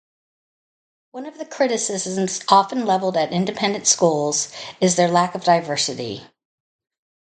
[1.11, 6.25] One of the criticisms often leveled at independent schools is their lack of diversity.